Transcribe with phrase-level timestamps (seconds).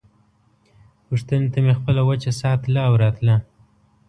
[1.07, 3.35] پوښتنې ته مې خپله وچه ساه تله او راتله.